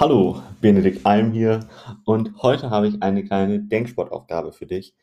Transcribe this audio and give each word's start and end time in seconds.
Hallo, 0.00 0.40
Benedikt 0.60 1.04
Alm 1.04 1.32
hier 1.32 1.68
und 2.04 2.40
heute 2.40 2.70
habe 2.70 2.86
ich 2.86 3.02
eine 3.02 3.24
kleine 3.24 3.58
Denksportaufgabe 3.58 4.52
für 4.52 4.64
dich, 4.64 4.94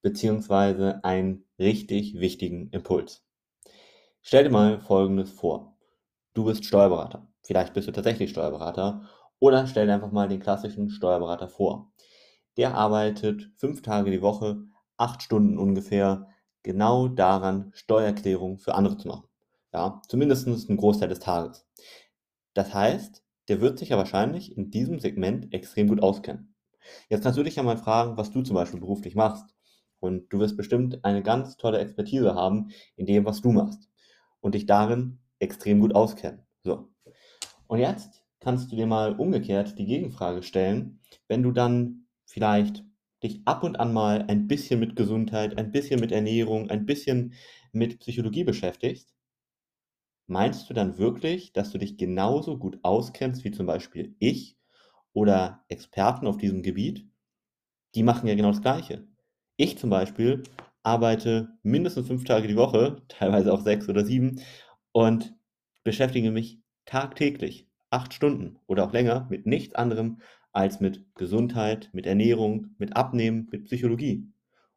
beziehungsweise 0.00 1.02
einen 1.02 1.44
richtig 1.58 2.20
wichtigen 2.20 2.70
Impuls. 2.70 3.26
Stell 4.22 4.44
dir 4.44 4.50
mal 4.50 4.78
Folgendes 4.78 5.32
vor. 5.32 5.76
Du 6.34 6.44
bist 6.44 6.64
Steuerberater. 6.64 7.26
Vielleicht 7.42 7.74
bist 7.74 7.88
du 7.88 7.92
tatsächlich 7.92 8.30
Steuerberater 8.30 9.10
oder 9.40 9.66
stell 9.66 9.88
dir 9.88 9.94
einfach 9.94 10.12
mal 10.12 10.28
den 10.28 10.38
klassischen 10.38 10.88
Steuerberater 10.88 11.48
vor. 11.48 11.92
Der 12.56 12.76
arbeitet 12.76 13.50
fünf 13.56 13.82
Tage 13.82 14.12
die 14.12 14.22
Woche, 14.22 14.62
acht 14.96 15.20
Stunden 15.24 15.58
ungefähr, 15.58 16.28
genau 16.62 17.08
daran, 17.08 17.72
Steuererklärung 17.74 18.58
für 18.58 18.76
andere 18.76 18.98
zu 18.98 19.08
machen. 19.08 19.26
Ja, 19.72 20.00
zumindest 20.06 20.46
einen 20.46 20.76
Großteil 20.76 21.08
des 21.08 21.18
Tages. 21.18 21.66
Das 22.54 22.72
heißt, 22.72 23.23
der 23.48 23.60
wird 23.60 23.78
sich 23.78 23.90
ja 23.90 23.96
wahrscheinlich 23.96 24.56
in 24.56 24.70
diesem 24.70 25.00
Segment 25.00 25.52
extrem 25.52 25.88
gut 25.88 26.02
auskennen. 26.02 26.54
Jetzt 27.08 27.22
kannst 27.22 27.38
du 27.38 27.42
dich 27.42 27.56
ja 27.56 27.62
mal 27.62 27.76
fragen, 27.76 28.16
was 28.16 28.30
du 28.30 28.42
zum 28.42 28.54
Beispiel 28.54 28.80
beruflich 28.80 29.14
machst. 29.14 29.54
Und 30.00 30.30
du 30.32 30.38
wirst 30.38 30.56
bestimmt 30.56 31.04
eine 31.04 31.22
ganz 31.22 31.56
tolle 31.56 31.78
Expertise 31.78 32.34
haben 32.34 32.68
in 32.96 33.06
dem, 33.06 33.24
was 33.24 33.40
du 33.40 33.52
machst. 33.52 33.88
Und 34.40 34.54
dich 34.54 34.66
darin 34.66 35.18
extrem 35.38 35.80
gut 35.80 35.94
auskennen. 35.94 36.42
So. 36.62 36.90
Und 37.66 37.78
jetzt 37.78 38.22
kannst 38.40 38.70
du 38.70 38.76
dir 38.76 38.86
mal 38.86 39.14
umgekehrt 39.14 39.78
die 39.78 39.86
Gegenfrage 39.86 40.42
stellen, 40.42 41.00
wenn 41.28 41.42
du 41.42 41.52
dann 41.52 42.06
vielleicht 42.26 42.84
dich 43.22 43.40
ab 43.46 43.62
und 43.62 43.80
an 43.80 43.94
mal 43.94 44.26
ein 44.28 44.46
bisschen 44.46 44.78
mit 44.80 44.96
Gesundheit, 44.96 45.56
ein 45.56 45.72
bisschen 45.72 45.98
mit 46.00 46.12
Ernährung, 46.12 46.68
ein 46.68 46.84
bisschen 46.84 47.32
mit 47.72 47.98
Psychologie 48.00 48.44
beschäftigst, 48.44 49.14
Meinst 50.26 50.70
du 50.70 50.74
dann 50.74 50.96
wirklich, 50.96 51.52
dass 51.52 51.70
du 51.70 51.78
dich 51.78 51.98
genauso 51.98 52.58
gut 52.58 52.78
auskennst 52.82 53.44
wie 53.44 53.50
zum 53.50 53.66
Beispiel 53.66 54.16
ich 54.18 54.56
oder 55.12 55.64
Experten 55.68 56.26
auf 56.26 56.38
diesem 56.38 56.62
Gebiet? 56.62 57.06
Die 57.94 58.02
machen 58.02 58.26
ja 58.26 58.34
genau 58.34 58.50
das 58.50 58.62
Gleiche. 58.62 59.06
Ich 59.56 59.78
zum 59.78 59.90
Beispiel 59.90 60.42
arbeite 60.82 61.58
mindestens 61.62 62.06
fünf 62.06 62.24
Tage 62.24 62.48
die 62.48 62.56
Woche, 62.56 63.02
teilweise 63.08 63.52
auch 63.52 63.60
sechs 63.60 63.88
oder 63.88 64.04
sieben, 64.04 64.40
und 64.92 65.34
beschäftige 65.82 66.30
mich 66.30 66.60
tagtäglich, 66.86 67.68
acht 67.90 68.14
Stunden 68.14 68.58
oder 68.66 68.84
auch 68.84 68.92
länger, 68.92 69.26
mit 69.30 69.46
nichts 69.46 69.74
anderem 69.74 70.20
als 70.52 70.80
mit 70.80 71.04
Gesundheit, 71.16 71.90
mit 71.92 72.06
Ernährung, 72.06 72.74
mit 72.78 72.96
Abnehmen, 72.96 73.48
mit 73.50 73.64
Psychologie. 73.64 74.32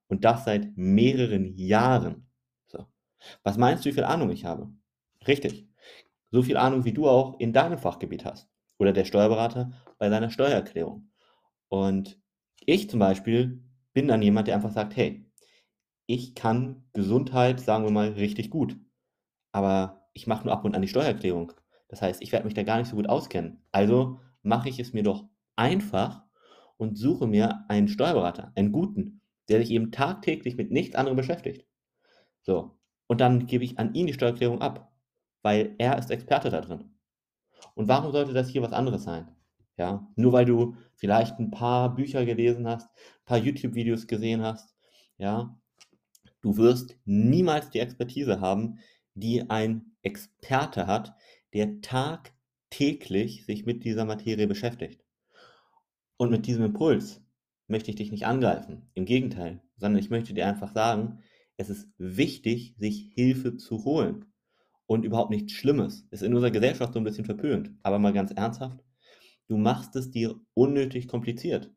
Und 0.08 0.26
das 0.26 0.46
seit 0.46 0.76
mehreren 0.76 1.56
Jahren. 1.56 2.28
So. 2.68 2.88
Was 3.44 3.58
meinst 3.58 3.86
du, 3.86 3.90
wie 3.90 3.94
viel 3.94 4.04
Ahnung 4.04 4.32
ich 4.32 4.46
habe? 4.46 4.72
Richtig. 5.26 5.68
So 6.32 6.44
viel 6.44 6.58
Ahnung, 6.58 6.84
wie 6.84 6.94
du 6.94 7.08
auch 7.08 7.40
in 7.40 7.54
deinem 7.54 7.78
Fachgebiet 7.78 8.26
hast. 8.26 8.50
Oder 8.78 8.94
der 8.94 9.06
Steuerberater 9.06 9.72
bei 9.98 10.10
seiner 10.10 10.30
Steuererklärung. 10.30 11.10
Und 11.70 12.20
ich 12.66 12.90
zum 12.90 13.00
Beispiel 13.00 13.64
bin 13.94 14.08
dann 14.08 14.22
jemand, 14.22 14.48
der 14.48 14.56
einfach 14.56 14.72
sagt, 14.72 14.96
hey, 14.96 15.26
ich 16.06 16.36
kann 16.36 16.88
Gesundheit, 16.94 17.60
sagen 17.60 17.84
wir 17.84 17.92
mal, 17.92 18.10
richtig 18.10 18.50
gut. 18.50 18.78
Aber 19.52 20.10
ich 20.14 20.28
mache 20.28 20.46
nur 20.46 20.54
ab 20.54 20.66
und 20.66 20.76
an 20.76 20.82
die 20.82 20.88
Steuererklärung. 20.88 21.54
Das 21.88 22.02
heißt, 22.02 22.22
ich 22.22 22.32
werde 22.32 22.46
mich 22.46 22.54
da 22.54 22.64
gar 22.64 22.78
nicht 22.78 22.90
so 22.90 22.96
gut 22.96 23.10
auskennen. 23.10 23.64
Also 23.72 24.20
mache 24.44 24.70
ich 24.70 24.80
es 24.80 24.94
mir 24.94 25.04
doch 25.04 25.26
einfach 25.56 26.24
und 26.78 26.98
suche 26.98 27.28
mir 27.28 27.66
einen 27.70 27.88
Steuerberater, 27.88 28.52
einen 28.56 28.72
guten, 28.72 29.22
der 29.50 29.60
sich 29.60 29.72
eben 29.72 29.92
tagtäglich 29.92 30.58
mit 30.58 30.72
nichts 30.72 30.96
anderem 30.96 31.18
beschäftigt. 31.18 31.66
So. 32.42 32.78
Und 33.08 33.22
dann 33.22 33.48
gebe 33.48 33.64
ich 33.64 33.80
an 33.80 33.94
ihn 33.94 34.08
die 34.08 34.14
Steuererklärung 34.14 34.62
ab 34.62 34.92
weil 35.48 35.76
er 35.78 35.98
ist 35.98 36.12
Experte 36.12 36.50
da 36.50 36.60
drin. 36.60 36.92
Und 37.74 37.88
warum 37.88 38.12
sollte 38.12 38.34
das 38.34 38.50
hier 38.50 38.62
was 38.62 38.74
anderes 38.74 39.06
sein? 39.06 39.34
Ja, 39.78 40.06
nur 40.18 40.34
weil 40.34 40.44
du 40.44 40.76
vielleicht 40.96 41.40
ein 41.40 41.52
paar 41.52 41.96
Bücher 41.96 42.26
gelesen 42.26 42.68
hast, 42.68 42.90
ein 42.90 43.26
paar 43.26 43.38
YouTube-Videos 43.38 44.08
gesehen 44.08 44.42
hast, 44.42 44.76
ja, 45.18 45.58
du 46.42 46.58
wirst 46.58 46.98
niemals 47.06 47.70
die 47.70 47.80
Expertise 47.80 48.42
haben, 48.42 48.80
die 49.14 49.50
ein 49.50 49.94
Experte 50.02 50.86
hat, 50.86 51.16
der 51.54 51.80
tagtäglich 51.80 53.46
sich 53.46 53.66
mit 53.66 53.86
dieser 53.86 54.04
Materie 54.04 54.48
beschäftigt. 54.48 55.06
Und 56.18 56.30
mit 56.30 56.46
diesem 56.46 56.66
Impuls 56.66 57.22
möchte 57.68 57.90
ich 57.90 57.96
dich 57.96 58.12
nicht 58.12 58.26
angreifen, 58.26 58.90
im 58.96 59.06
Gegenteil, 59.06 59.62
sondern 59.78 60.02
ich 60.02 60.10
möchte 60.10 60.34
dir 60.34 60.46
einfach 60.46 60.74
sagen, 60.74 61.20
es 61.56 61.70
ist 61.70 61.88
wichtig, 61.98 62.76
sich 62.78 63.14
Hilfe 63.16 63.56
zu 63.56 63.86
holen 63.86 64.26
und 64.88 65.06
überhaupt 65.06 65.30
nichts 65.30 65.54
Schlimmes. 65.54 66.08
Ist 66.12 66.24
in 66.24 66.34
unserer 66.34 66.52
Gesellschaft 66.52 66.94
so 66.94 67.00
ein 67.00 67.04
bisschen 67.04 67.26
verpönt. 67.26 67.72
Aber 67.84 68.00
mal 68.00 68.14
ganz 68.14 68.32
ernsthaft, 68.32 68.84
du 69.48 69.58
machst 69.58 69.96
es 69.96 70.10
dir 70.12 70.40
unnötig 70.54 71.08
kompliziert. 71.08 71.72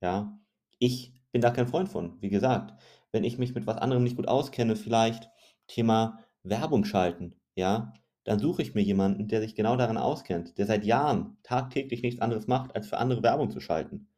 Ja, 0.00 0.38
ich 0.78 1.12
bin 1.30 1.40
da 1.40 1.50
kein 1.50 1.68
Freund 1.68 1.88
von. 1.88 2.20
Wie 2.20 2.30
gesagt, 2.30 2.74
wenn 3.12 3.24
ich 3.24 3.38
mich 3.38 3.54
mit 3.54 3.66
was 3.66 3.78
anderem 3.78 4.02
nicht 4.02 4.16
gut 4.16 4.28
auskenne, 4.28 4.76
vielleicht 4.76 5.30
Thema 5.68 6.18
Werbung 6.42 6.84
schalten, 6.84 7.36
ja, 7.54 7.92
dann 8.24 8.38
suche 8.38 8.62
ich 8.62 8.74
mir 8.74 8.82
jemanden, 8.82 9.28
der 9.28 9.40
sich 9.40 9.54
genau 9.54 9.76
daran 9.76 9.98
auskennt, 9.98 10.56
der 10.58 10.66
seit 10.66 10.84
Jahren 10.84 11.36
tagtäglich 11.42 12.02
nichts 12.02 12.20
anderes 12.20 12.46
macht, 12.46 12.74
als 12.74 12.88
für 12.88 12.98
andere 12.98 13.22
Werbung 13.22 13.50
zu 13.50 13.60
schalten. 13.60 14.08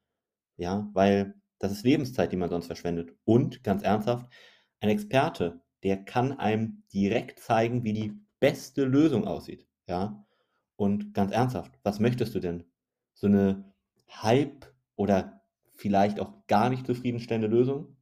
Ja, 0.57 0.89
weil 0.93 1.35
das 1.59 1.73
ist 1.73 1.85
Lebenszeit, 1.85 2.33
die 2.33 2.37
man 2.37 2.51
sonst 2.51 2.67
verschwendet. 2.67 3.13
Und 3.25 3.65
ganz 3.65 3.83
ernsthaft, 3.83 4.33
ein 4.81 4.89
Experte, 4.89 5.61
der 5.83 6.05
kann 6.05 6.33
einem 6.33 6.85
direkt 6.93 7.41
zeigen, 7.41 7.85
wie 7.85 7.93
die 7.93 8.26
beste 8.41 8.85
Lösung 8.85 9.27
aussieht. 9.27 9.67
Ja? 9.87 10.27
Und 10.77 11.15
ganz 11.15 11.33
ernsthaft, 11.33 11.79
was 11.83 12.01
möchtest 12.01 12.35
du 12.35 12.41
denn? 12.41 12.65
So 13.15 13.27
eine 13.27 13.73
halb 14.09 14.73
oder 14.97 15.43
vielleicht 15.75 16.21
auch 16.21 16.47
gar 16.47 16.71
nicht 16.71 16.87
zufriedenstellende 16.87 17.49
Lösung? 17.49 17.97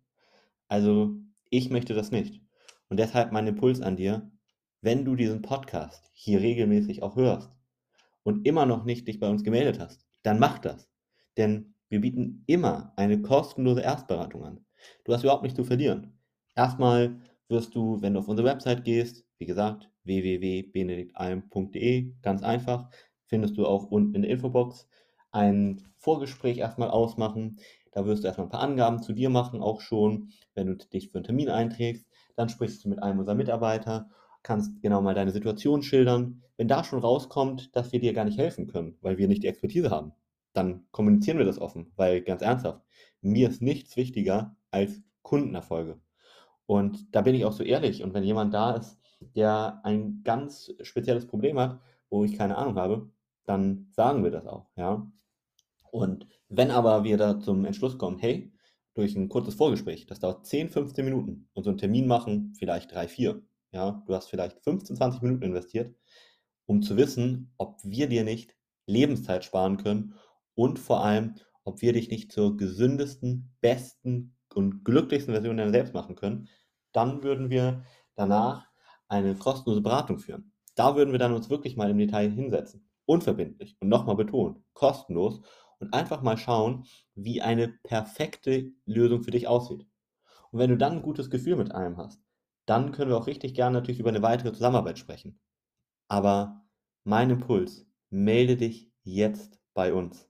Also, 0.69 1.17
ich 1.50 1.71
möchte 1.71 1.94
das 1.94 2.11
nicht. 2.11 2.41
Und 2.89 2.99
deshalb 2.99 3.33
mein 3.33 3.47
Impuls 3.47 3.81
an 3.81 3.97
dir, 3.97 4.31
wenn 4.81 5.05
du 5.05 5.17
diesen 5.17 5.43
Podcast 5.43 6.11
hier 6.12 6.41
regelmäßig 6.41 7.03
auch 7.03 7.17
hörst 7.17 7.50
und 8.23 8.47
immer 8.47 8.67
noch 8.67 8.84
nicht 8.84 9.09
dich 9.09 9.21
bei 9.21 9.28
uns 9.28 9.44
gemeldet 9.44 9.78
hast, 9.78 10.06
dann 10.23 10.39
mach 10.39 10.59
das. 10.59 10.89
Denn 11.37 11.75
wir 11.89 12.00
bieten 12.00 12.43
immer 12.47 12.93
eine 12.97 13.23
kostenlose 13.23 13.81
Erstberatung 13.81 14.44
an. 14.44 14.67
Du 15.05 15.12
hast 15.12 15.23
überhaupt 15.23 15.43
nichts 15.43 15.56
zu 15.56 15.65
verlieren. 15.65 16.19
Erstmal 16.55 17.21
wirst 17.49 17.75
du, 17.75 18.00
wenn 18.03 18.15
du 18.15 18.21
auf 18.21 18.28
unsere 18.28 18.49
Website 18.49 18.84
gehst, 18.84 19.25
wie 19.39 19.47
gesagt, 19.47 19.91
www.benediktalm.de, 20.04 22.12
ganz 22.22 22.42
einfach, 22.42 22.91
findest 23.26 23.56
du 23.56 23.66
auch 23.66 23.84
unten 23.84 24.15
in 24.15 24.22
der 24.22 24.31
Infobox 24.31 24.88
ein 25.31 25.82
Vorgespräch 25.97 26.59
erstmal 26.59 26.91
ausmachen. 26.91 27.59
Da 27.92 28.06
wirst 28.06 28.22
du 28.22 28.28
erstmal 28.28 28.47
ein 28.47 28.50
paar 28.50 28.60
Angaben 28.60 29.03
zu 29.03 29.12
dir 29.12 29.31
machen, 29.31 29.60
auch 29.60 29.81
schon, 29.81 30.31
wenn 30.54 30.66
du 30.66 30.76
dich 30.76 31.10
für 31.10 31.19
einen 31.19 31.25
Termin 31.25 31.48
einträgst. 31.48 32.06
Dann 32.37 32.48
sprichst 32.48 32.84
du 32.84 32.88
mit 32.88 33.03
einem 33.03 33.19
unserer 33.19 33.34
Mitarbeiter, 33.34 34.10
kannst 34.43 34.81
genau 34.82 35.00
mal 35.00 35.14
deine 35.14 35.32
Situation 35.32 35.82
schildern. 35.82 36.43
Wenn 36.56 36.69
da 36.69 36.84
schon 36.84 37.00
rauskommt, 37.00 37.75
dass 37.75 37.93
wir 37.93 38.00
dir 38.00 38.12
gar 38.12 38.25
nicht 38.25 38.38
helfen 38.38 38.69
können, 38.69 38.97
weil 39.00 39.19
wir 39.19 39.26
nicht 39.26 39.43
die 39.43 39.48
Expertise 39.48 39.91
haben, 39.91 40.12
dann 40.53 40.87
kommunizieren 40.93 41.38
wir 41.38 41.44
das 41.44 41.60
offen, 41.60 41.93
weil 41.97 42.22
ganz 42.22 42.43
ernsthaft, 42.43 42.84
mir 43.20 43.48
ist 43.48 43.62
nichts 43.62 43.97
wichtiger 43.97 44.56
als 44.70 45.03
Kundenerfolge. 45.22 45.98
Und 46.66 47.14
da 47.14 47.22
bin 47.22 47.34
ich 47.34 47.44
auch 47.44 47.53
so 47.53 47.64
ehrlich. 47.64 48.03
Und 48.03 48.14
wenn 48.14 48.22
jemand 48.22 48.54
da 48.54 48.76
ist, 48.76 48.98
der 49.33 49.81
ein 49.85 50.23
ganz 50.25 50.73
spezielles 50.83 51.27
Problem 51.27 51.59
hat, 51.59 51.81
wo 52.11 52.25
ich 52.25 52.37
keine 52.37 52.57
Ahnung 52.57 52.77
habe, 52.77 53.11
dann 53.45 53.89
sagen 53.93 54.25
wir 54.25 54.31
das 54.31 54.47
auch, 54.47 54.69
ja. 54.77 55.11
Und 55.91 56.27
wenn 56.49 56.71
aber 56.71 57.05
wir 57.05 57.17
da 57.17 57.39
zum 57.39 57.65
Entschluss 57.65 57.99
kommen, 57.99 58.19
hey, 58.19 58.53
durch 58.95 59.17
ein 59.17 59.29
kurzes 59.29 59.55
Vorgespräch, 59.55 60.07
das 60.07 60.21
dauert 60.21 60.47
10, 60.47 60.69
15 60.69 61.05
Minuten 61.05 61.49
und 61.53 61.65
so 61.65 61.71
einen 61.71 61.79
Termin 61.79 62.07
machen 62.07 62.55
vielleicht 62.59 62.93
3, 62.93 63.09
4, 63.09 63.43
ja, 63.73 64.03
du 64.07 64.15
hast 64.15 64.29
vielleicht 64.29 64.61
15, 64.61 64.97
20 64.97 65.23
Minuten 65.23 65.43
investiert, 65.43 65.95
um 66.67 66.83
zu 66.83 66.97
wissen, 66.97 67.53
ob 67.59 67.79
wir 67.83 68.09
dir 68.09 68.25
nicht 68.25 68.56
Lebenszeit 68.87 69.45
sparen 69.45 69.77
können 69.77 70.15
und 70.55 70.79
vor 70.79 71.05
allem, 71.05 71.35
ob 71.65 71.82
wir 71.82 71.93
dich 71.93 72.09
nicht 72.09 72.31
zur 72.32 72.56
gesündesten, 72.56 73.53
besten 73.61 74.37
und 74.55 74.85
glücklichsten 74.85 75.35
Version 75.35 75.56
deiner 75.56 75.73
selbst 75.73 75.94
machen 75.94 76.15
können, 76.15 76.49
dann 76.93 77.23
würden 77.23 77.50
wir 77.50 77.85
danach 78.15 78.69
eine 79.14 79.34
kostenlose 79.34 79.81
Beratung 79.81 80.19
führen. 80.19 80.52
Da 80.75 80.96
würden 80.96 81.12
wir 81.12 81.19
dann 81.19 81.34
uns 81.34 81.50
wirklich 81.50 81.76
mal 81.76 81.90
im 81.90 81.99
Detail 81.99 82.31
hinsetzen. 82.31 82.88
Unverbindlich 83.06 83.76
und 83.81 83.88
nochmal 83.88 84.16
betonen, 84.16 84.64
kostenlos 84.72 85.40
und 85.78 85.93
einfach 85.93 86.22
mal 86.22 86.38
schauen, 86.38 86.87
wie 87.14 87.43
eine 87.43 87.69
perfekte 87.69 88.72
Lösung 88.87 89.22
für 89.22 89.31
dich 89.31 89.46
aussieht. 89.46 89.87
Und 90.50 90.58
wenn 90.58 90.70
du 90.70 90.78
dann 90.78 90.94
ein 90.94 91.02
gutes 91.02 91.31
Gefühl 91.31 91.56
mit 91.56 91.72
einem 91.72 91.96
hast, 91.96 92.20
dann 92.66 92.93
können 92.93 93.11
wir 93.11 93.19
auch 93.19 93.26
richtig 93.26 93.55
gerne 93.55 93.78
natürlich 93.78 94.00
über 94.00 94.08
eine 94.08 94.22
weitere 94.22 94.52
Zusammenarbeit 94.52 94.99
sprechen. 94.99 95.38
Aber 96.08 96.64
mein 97.05 97.31
Impuls, 97.31 97.87
melde 98.10 98.56
dich 98.56 98.90
jetzt 99.02 99.60
bei 99.75 99.93
uns. 99.93 100.28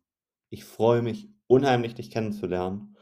Ich 0.51 0.65
freue 0.65 1.03
mich 1.03 1.29
unheimlich, 1.47 1.95
dich 1.95 2.11
kennenzulernen 2.11 2.97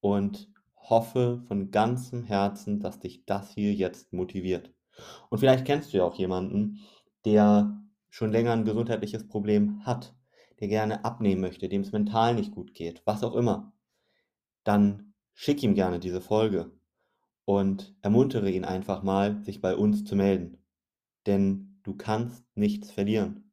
und 0.00 0.50
hoffe 0.76 1.42
von 1.46 1.70
ganzem 1.70 2.24
Herzen, 2.24 2.80
dass 2.80 2.98
dich 2.98 3.24
das 3.24 3.50
hier 3.50 3.72
jetzt 3.72 4.12
motiviert. 4.12 4.72
Und 5.30 5.38
vielleicht 5.38 5.64
kennst 5.64 5.92
du 5.92 5.98
ja 5.98 6.04
auch 6.04 6.14
jemanden, 6.14 6.80
der 7.24 7.78
schon 8.10 8.32
länger 8.32 8.52
ein 8.52 8.64
gesundheitliches 8.64 9.26
Problem 9.26 9.84
hat, 9.84 10.14
der 10.60 10.68
gerne 10.68 11.04
abnehmen 11.04 11.40
möchte, 11.40 11.68
dem 11.68 11.82
es 11.82 11.92
mental 11.92 12.34
nicht 12.34 12.52
gut 12.52 12.74
geht, 12.74 13.02
was 13.04 13.24
auch 13.24 13.34
immer, 13.34 13.72
dann 14.64 15.14
schick 15.34 15.62
ihm 15.62 15.74
gerne 15.74 15.98
diese 15.98 16.20
Folge 16.20 16.70
und 17.44 17.94
ermuntere 18.02 18.50
ihn 18.50 18.64
einfach 18.64 19.02
mal, 19.02 19.42
sich 19.42 19.60
bei 19.60 19.74
uns 19.74 20.04
zu 20.04 20.14
melden. 20.14 20.58
Denn 21.26 21.80
du 21.82 21.96
kannst 21.96 22.44
nichts 22.54 22.90
verlieren. 22.90 23.50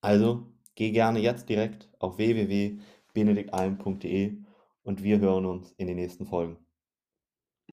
Also 0.00 0.46
geh 0.74 0.92
gerne 0.92 1.20
jetzt 1.20 1.48
direkt 1.48 1.90
auf 1.98 2.18
www.benediktalm.de 2.18 4.38
und 4.82 5.02
wir 5.02 5.18
hören 5.18 5.46
uns 5.46 5.72
in 5.72 5.88
den 5.88 5.96
nächsten 5.96 6.26
Folgen. 6.26 6.58